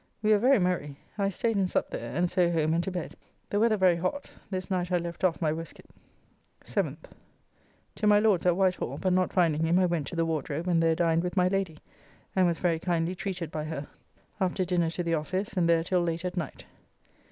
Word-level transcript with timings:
We 0.23 0.31
were 0.31 0.39
very 0.39 0.57
merry. 0.57 0.97
I 1.19 1.29
staid 1.29 1.57
and 1.57 1.69
supped 1.69 1.91
there, 1.91 2.15
and 2.15 2.27
so 2.27 2.51
home 2.51 2.73
and 2.73 2.83
to 2.85 2.89
bed. 2.89 3.15
The 3.51 3.59
weather 3.59 3.77
very 3.77 3.97
hot, 3.97 4.31
this 4.49 4.71
night 4.71 4.91
I 4.91 4.97
left 4.97 5.23
off 5.23 5.39
my 5.39 5.53
wastecoat. 5.53 5.85
7th. 6.65 6.97
To 7.97 8.07
my 8.07 8.17
Lord's 8.17 8.47
at 8.47 8.55
Whitehall, 8.57 8.97
but 8.97 9.13
not 9.13 9.31
finding 9.31 9.63
him 9.63 9.77
I 9.77 9.85
went 9.85 10.07
to 10.07 10.15
the 10.15 10.25
Wardrobe 10.25 10.67
and 10.67 10.81
there 10.81 10.95
dined 10.95 11.21
with 11.21 11.37
my 11.37 11.47
Lady, 11.49 11.77
and 12.35 12.47
was 12.47 12.57
very 12.57 12.79
kindly 12.79 13.13
treated 13.13 13.51
by 13.51 13.65
her. 13.65 13.87
After 14.39 14.65
dinner 14.65 14.89
to 14.89 15.03
the 15.03 15.13
office, 15.13 15.53
and 15.53 15.69
there 15.69 15.83
till 15.83 16.01
late 16.01 16.25
at 16.25 16.35
night. 16.35 16.65